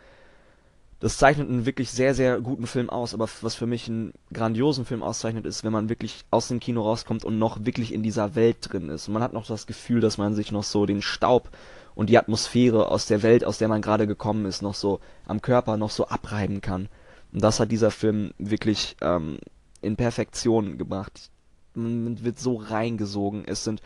[1.01, 4.85] Das zeichnet einen wirklich sehr, sehr guten Film aus, aber was für mich einen grandiosen
[4.85, 8.35] Film auszeichnet, ist, wenn man wirklich aus dem Kino rauskommt und noch wirklich in dieser
[8.35, 9.07] Welt drin ist.
[9.07, 11.49] Und man hat noch das Gefühl, dass man sich noch so den Staub
[11.95, 15.41] und die Atmosphäre aus der Welt, aus der man gerade gekommen ist, noch so am
[15.41, 16.87] Körper noch so abreiben kann.
[17.33, 19.39] Und das hat dieser Film wirklich ähm,
[19.81, 21.31] in Perfektion gebracht.
[21.73, 23.43] Man wird so reingesogen.
[23.47, 23.81] Es sind,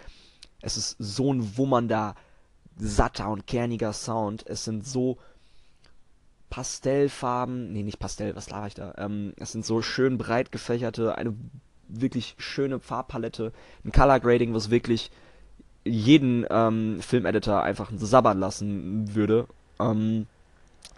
[0.62, 2.16] es ist so ein wummernder,
[2.78, 4.46] satter und kerniger Sound.
[4.46, 5.18] Es sind so
[6.50, 8.94] Pastellfarben, nee, nicht Pastell, was laber ich da?
[8.98, 11.34] Ähm, es sind so schön breit gefächerte, eine
[11.88, 13.52] wirklich schöne Farbpalette,
[13.84, 15.12] ein Color Grading, was wirklich
[15.84, 19.48] jeden ähm, Filmeditor einfach sabbern lassen würde.
[19.80, 20.28] Ähm,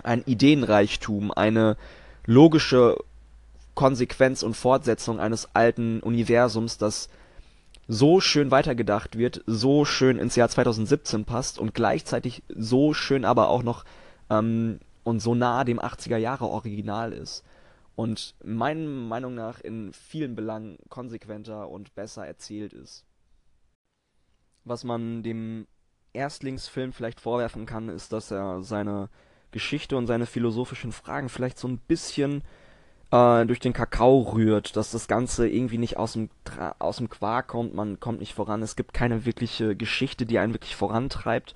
[0.04, 1.76] ein Ideenreichtum, eine
[2.26, 2.98] logische
[3.76, 7.10] Konsequenz und Fortsetzung eines alten Universums, das
[7.88, 13.50] so schön weitergedacht wird, so schön ins Jahr 2017 passt und gleichzeitig so schön aber
[13.50, 13.86] auch noch
[14.30, 17.46] ähm, und so nah dem 80er Jahre Original ist.
[17.96, 23.06] Und meiner Meinung nach in vielen Belangen konsequenter und besser erzählt ist.
[24.66, 25.66] Was man dem
[26.12, 29.08] Erstlingsfilm vielleicht vorwerfen kann, ist, dass er seine
[29.52, 32.44] Geschichte und seine philosophischen Fragen vielleicht so ein bisschen
[33.10, 36.30] äh, durch den Kakao rührt, dass das Ganze irgendwie nicht aus dem,
[36.80, 40.54] aus dem Quark kommt, man kommt nicht voran, es gibt keine wirkliche Geschichte, die einen
[40.54, 41.56] wirklich vorantreibt.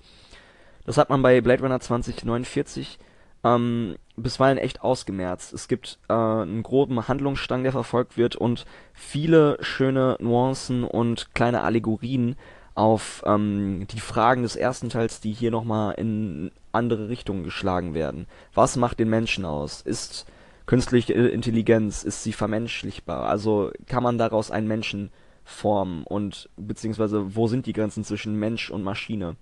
[0.85, 2.97] Das hat man bei Blade Runner 2049
[3.43, 5.53] ähm, bisweilen echt ausgemerzt.
[5.53, 11.61] Es gibt äh, einen groben Handlungsstrang, der verfolgt wird und viele schöne Nuancen und kleine
[11.61, 12.35] Allegorien
[12.73, 18.27] auf ähm, die Fragen des ersten Teils, die hier nochmal in andere Richtungen geschlagen werden.
[18.53, 19.81] Was macht den Menschen aus?
[19.81, 20.25] Ist
[20.65, 23.27] künstliche Intelligenz, ist sie vermenschlichbar?
[23.27, 25.11] Also kann man daraus einen Menschen
[25.43, 29.35] formen und beziehungsweise wo sind die Grenzen zwischen Mensch und Maschine?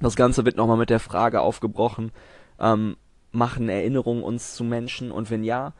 [0.00, 2.12] Das Ganze wird nochmal mit der Frage aufgebrochen,
[2.60, 2.96] ähm,
[3.32, 5.72] machen Erinnerungen uns zu Menschen und wenn ja,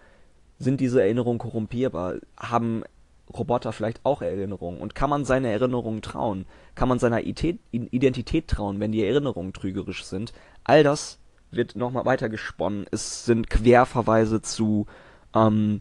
[0.59, 2.15] sind diese Erinnerungen korrumpierbar?
[2.37, 2.85] Haben
[3.33, 4.81] Roboter vielleicht auch Erinnerungen?
[4.81, 6.47] Und kann man seine Erinnerungen trauen?
[6.75, 10.33] Kann man seiner Identität trauen, wenn die Erinnerungen trügerisch sind?
[10.65, 11.19] All das
[11.51, 12.87] wird nochmal weiter gesponnen.
[12.91, 14.87] Es sind Querverweise zu
[15.35, 15.81] ähm,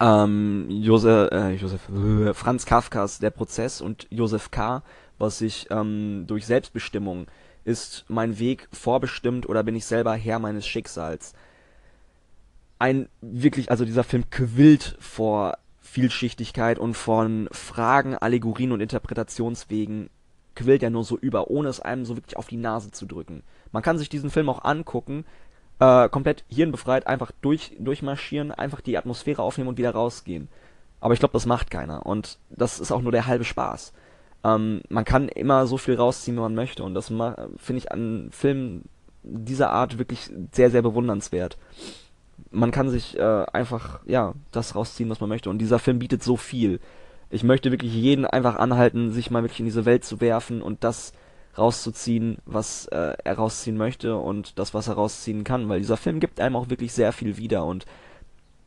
[0.00, 4.82] ähm, Josef, äh, Josef äh, Franz Kafkas Der Prozess und Josef K.,
[5.18, 7.26] was sich ähm, durch Selbstbestimmung
[7.66, 11.34] ist mein Weg vorbestimmt oder bin ich selber Herr meines Schicksals?
[12.78, 20.10] Ein wirklich, also dieser Film quillt vor Vielschichtigkeit und von Fragen, Allegorien und Interpretationswegen
[20.54, 23.42] quillt er nur so über, ohne es einem so wirklich auf die Nase zu drücken.
[23.72, 25.24] Man kann sich diesen Film auch angucken,
[25.80, 30.48] äh, komplett hirnbefreit, einfach durch, durchmarschieren, einfach die Atmosphäre aufnehmen und wieder rausgehen.
[31.00, 32.06] Aber ich glaube, das macht keiner.
[32.06, 33.92] Und das ist auch nur der halbe Spaß.
[34.44, 36.82] Ähm, man kann immer so viel rausziehen, wie man möchte.
[36.82, 38.84] Und das finde ich an Filmen
[39.22, 41.58] dieser Art wirklich sehr, sehr bewundernswert.
[42.50, 45.50] Man kann sich äh, einfach, ja, das rausziehen, was man möchte.
[45.50, 46.80] Und dieser Film bietet so viel.
[47.30, 50.84] Ich möchte wirklich jeden einfach anhalten, sich mal wirklich in diese Welt zu werfen und
[50.84, 51.12] das
[51.58, 56.20] rauszuziehen, was äh, er rausziehen möchte und das, was er rausziehen kann, weil dieser Film
[56.20, 57.86] gibt einem auch wirklich sehr viel wieder und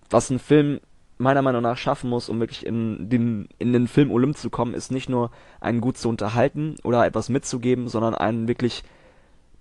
[0.10, 0.80] was ein Film
[1.20, 4.74] meiner Meinung nach schaffen muss, um wirklich in den, in den Film Olymp zu kommen,
[4.74, 8.84] ist nicht nur einen gut zu unterhalten oder etwas mitzugeben, sondern einen wirklich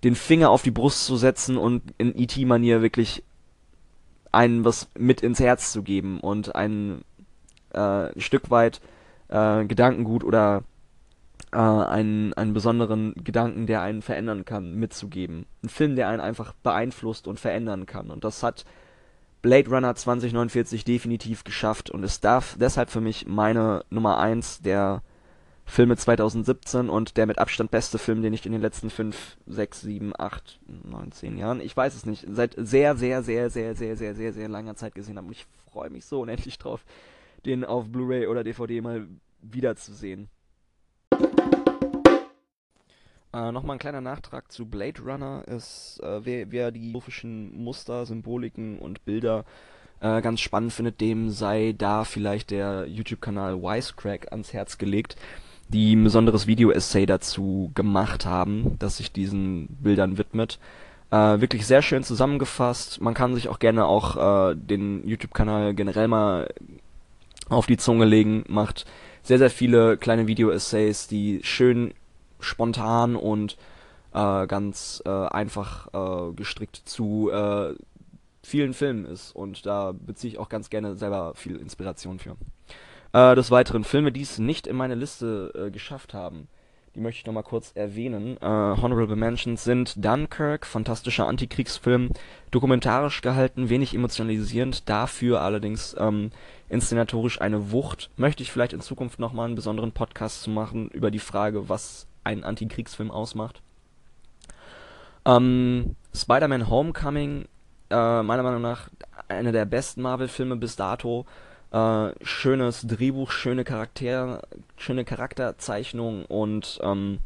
[0.03, 3.23] den Finger auf die Brust zu setzen und in E.T.-Manier wirklich
[4.31, 7.03] einen was mit ins Herz zu geben und ein
[7.73, 8.79] äh, Stück weit
[9.27, 10.63] äh, Gedankengut oder
[11.51, 15.45] äh, einen, einen besonderen Gedanken, der einen verändern kann, mitzugeben.
[15.63, 18.11] Ein Film, der einen einfach beeinflusst und verändern kann.
[18.11, 18.63] Und das hat
[19.41, 25.01] Blade Runner 2049 definitiv geschafft und ist darf deshalb für mich meine Nummer 1 der
[25.65, 29.81] Filme 2017 und der mit Abstand beste Film, den ich in den letzten 5, 6,
[29.81, 33.95] 7, 8, 9, 10 Jahren, ich weiß es nicht, seit sehr, sehr, sehr, sehr, sehr,
[33.95, 35.27] sehr, sehr, sehr langer Zeit gesehen habe.
[35.27, 36.83] Und ich freue mich so unendlich drauf,
[37.45, 39.07] den auf Blu-ray oder DVD mal
[39.41, 40.27] wiederzusehen.
[43.33, 45.43] Äh, Nochmal ein kleiner Nachtrag zu Blade Runner.
[45.47, 49.45] Ist, äh, wer, wer die philosophischen Muster, Symboliken und Bilder
[50.01, 55.15] äh, ganz spannend findet, dem sei da vielleicht der YouTube-Kanal Wisecrack ans Herz gelegt,
[55.67, 60.57] die ein besonderes Video-Essay dazu gemacht haben, das sich diesen Bildern widmet.
[61.11, 63.01] Äh, wirklich sehr schön zusammengefasst.
[63.01, 66.51] Man kann sich auch gerne auch äh, den YouTube-Kanal generell mal
[67.49, 68.43] auf die Zunge legen.
[68.47, 68.85] Macht
[69.21, 71.93] sehr, sehr viele kleine Video-Essays, die schön
[72.39, 73.57] spontan und
[74.13, 77.75] äh, ganz äh, einfach äh, gestrickt zu äh,
[78.43, 79.35] vielen Filmen ist.
[79.35, 82.35] Und da beziehe ich auch ganz gerne selber viel Inspiration für.
[83.13, 86.47] Äh, des Weiteren Filme, die es nicht in meine Liste äh, geschafft haben,
[86.95, 88.37] die möchte ich nochmal kurz erwähnen.
[88.37, 92.09] Äh, Honorable Mentions sind Dunkirk, fantastischer Antikriegsfilm,
[92.51, 96.31] dokumentarisch gehalten, wenig emotionalisierend, dafür allerdings ähm,
[96.67, 98.09] inszenatorisch eine Wucht.
[98.17, 102.07] Möchte ich vielleicht in Zukunft nochmal einen besonderen Podcast zu machen über die Frage, was
[102.23, 103.61] einen Antikriegsfilm ausmacht.
[105.25, 107.45] Ähm, Spider-Man Homecoming,
[107.89, 108.89] äh, meiner Meinung nach
[109.27, 111.25] einer der besten Marvel-Filme bis dato.
[111.71, 114.41] Äh, schönes Drehbuch, schöne Charakter,
[114.75, 117.19] schöne Charakterzeichnung und ähm,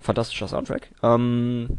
[0.00, 0.90] fantastischer Soundtrack.
[1.02, 1.78] Ähm,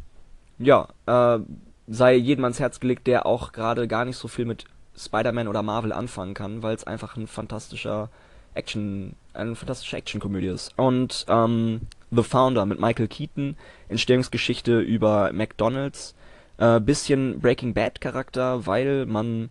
[0.57, 1.39] ja, äh,
[1.87, 5.63] sei jedem ans Herz gelegt, der auch gerade gar nicht so viel mit Spider-Man oder
[5.63, 8.09] Marvel anfangen kann, weil es einfach ein fantastischer
[8.53, 10.77] Action, eine fantastische Actionkomödie ist.
[10.77, 11.81] Und ähm,
[12.11, 13.55] The Founder mit Michael Keaton,
[13.87, 16.15] Entstehungsgeschichte über McDonald's,
[16.57, 19.49] äh, bisschen Breaking Bad Charakter, weil man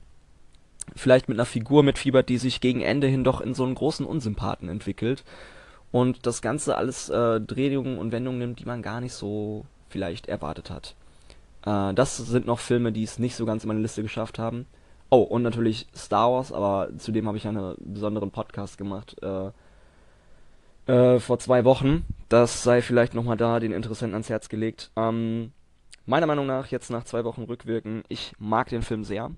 [0.96, 4.06] vielleicht mit einer Figur mitfiebert, die sich gegen Ende hin doch in so einen großen
[4.06, 5.24] Unsympathen entwickelt
[5.92, 10.28] und das Ganze alles äh, Drehungen und Wendungen nimmt, die man gar nicht so vielleicht
[10.28, 10.94] erwartet hat.
[11.64, 14.66] Äh, das sind noch Filme, die es nicht so ganz in meine Liste geschafft haben.
[15.10, 19.50] Oh, und natürlich Star Wars, aber zudem habe ich einen besonderen Podcast gemacht äh,
[20.92, 22.04] äh, vor zwei Wochen.
[22.28, 24.90] Das sei vielleicht nochmal da den Interessenten ans Herz gelegt.
[24.96, 25.52] Ähm,
[26.04, 29.30] meiner Meinung nach, jetzt nach zwei Wochen rückwirken, ich mag den Film sehr.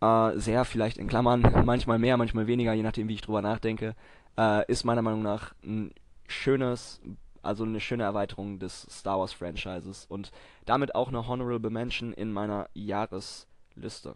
[0.00, 3.94] Äh, sehr vielleicht in Klammern, manchmal mehr, manchmal weniger, je nachdem, wie ich drüber nachdenke.
[4.38, 5.92] Äh, ist meiner Meinung nach ein
[6.26, 7.02] schönes,
[7.42, 10.30] also eine schöne Erweiterung des Star Wars Franchises und
[10.64, 14.14] damit auch eine Honorable Mention in meiner Jahresliste.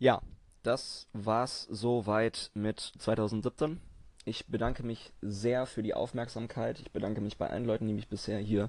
[0.00, 0.22] Ja,
[0.62, 3.80] das war's soweit mit 2017.
[4.28, 6.80] Ich bedanke mich sehr für die Aufmerksamkeit.
[6.80, 8.68] Ich bedanke mich bei allen Leuten, die mich bisher hier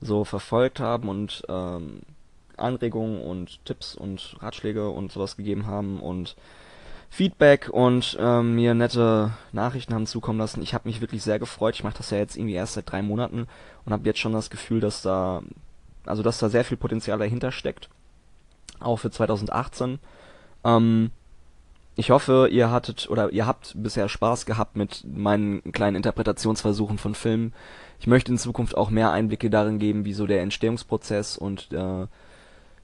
[0.00, 2.00] so verfolgt haben und ähm,
[2.56, 6.36] Anregungen und Tipps und Ratschläge und sowas gegeben haben und
[7.10, 10.62] Feedback und ähm, mir nette Nachrichten haben zukommen lassen.
[10.62, 11.74] Ich habe mich wirklich sehr gefreut.
[11.74, 13.46] Ich mache das ja jetzt irgendwie erst seit drei Monaten
[13.84, 15.42] und habe jetzt schon das Gefühl, dass da
[16.06, 17.90] also dass da sehr viel Potenzial dahinter steckt,
[18.80, 19.98] auch für 2018.
[20.64, 21.10] Ähm,
[21.96, 27.14] ich hoffe, ihr hattet oder ihr habt bisher Spaß gehabt mit meinen kleinen Interpretationsversuchen von
[27.14, 27.54] Filmen.
[27.98, 32.06] Ich möchte in Zukunft auch mehr Einblicke darin geben, wie so der Entstehungsprozess und äh,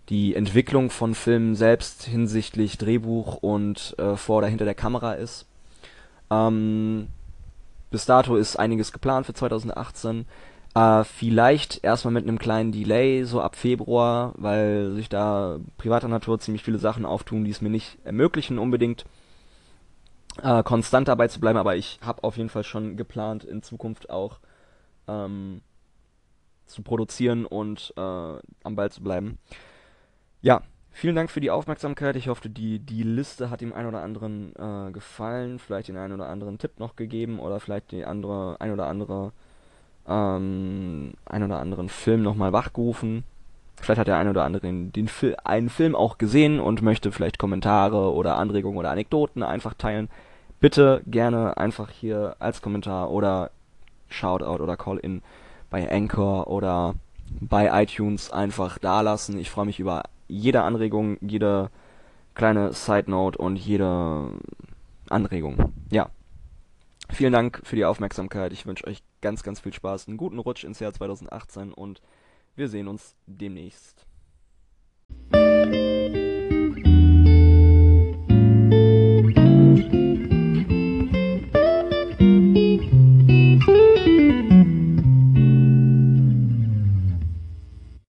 [0.09, 5.47] die Entwicklung von Filmen selbst hinsichtlich Drehbuch und äh, vor oder hinter der Kamera ist.
[6.31, 7.09] Ähm,
[7.91, 10.25] bis dato ist einiges geplant für 2018.
[10.75, 16.39] Äh, vielleicht erstmal mit einem kleinen Delay, so ab Februar, weil sich da privater Natur
[16.39, 19.05] ziemlich viele Sachen auftun, die es mir nicht ermöglichen, unbedingt
[20.43, 21.59] äh, konstant dabei zu bleiben.
[21.59, 24.39] Aber ich habe auf jeden Fall schon geplant, in Zukunft auch
[25.09, 25.61] ähm,
[26.65, 29.39] zu produzieren und äh, am Ball zu bleiben.
[30.41, 32.17] Ja, vielen Dank für die Aufmerksamkeit.
[32.17, 36.15] Ich hoffe, die, die Liste hat dem einen oder anderen äh, gefallen, vielleicht den einen
[36.15, 39.33] oder anderen Tipp noch gegeben oder vielleicht die andere, ein oder andere,
[40.09, 43.25] ähm, ein oder anderen Film nochmal wachgerufen.
[43.81, 47.11] Vielleicht hat der eine oder andere den, den Fil einen Film auch gesehen und möchte
[47.11, 50.09] vielleicht Kommentare oder Anregungen oder Anekdoten einfach teilen.
[50.61, 53.51] Bitte gerne einfach hier als Kommentar oder
[54.09, 55.23] Shoutout oder Call-in
[55.71, 56.95] bei Anchor oder
[57.41, 59.39] bei iTunes einfach dalassen.
[59.39, 61.71] Ich freue mich über jede Anregung, jede
[62.35, 64.31] kleine Side Note und jede
[65.09, 65.73] Anregung.
[65.91, 66.11] Ja.
[67.11, 68.53] Vielen Dank für die Aufmerksamkeit.
[68.53, 72.03] Ich wünsche euch ganz, ganz viel Spaß, einen guten Rutsch ins Jahr 2018 und
[72.55, 74.07] wir sehen uns demnächst.